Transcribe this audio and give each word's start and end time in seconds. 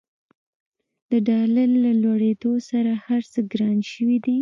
د 1.09 1.11
ډالر 1.27 1.69
له 1.83 1.91
لوړېدولو 2.01 2.65
سره 2.69 2.91
هرڅه 3.05 3.39
ګران 3.53 3.77
شوي 3.91 4.17
دي. 4.25 4.37